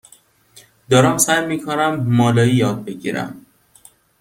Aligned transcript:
دارم 0.89 1.17
سعی 1.17 1.45
می 1.45 1.61
کنم 1.61 1.95
مالایی 1.95 2.55
یاد 2.55 2.85
بگیرم. 2.85 3.45